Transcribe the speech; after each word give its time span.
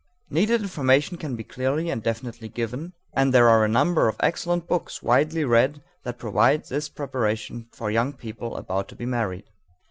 Needed 0.31 0.63
information 0.63 1.15
can 1.17 1.35
be 1.35 1.43
clearly 1.43 1.91
and 1.91 2.01
definitely 2.01 2.49
given, 2.49 2.93
and 3.15 3.31
there 3.31 3.47
are 3.47 3.63
a 3.63 3.67
number 3.69 4.07
of 4.07 4.15
excellent 4.19 4.67
books, 4.67 5.03
widely 5.03 5.45
read, 5.45 5.83
that 6.05 6.17
provide 6.17 6.65
this 6.65 6.89
preparation 6.89 7.67
for 7.71 7.91
young 7.91 8.11
people 8.13 8.57
about 8.57 8.87
to 8.87 8.95
be 8.95 9.05
married. 9.05 9.45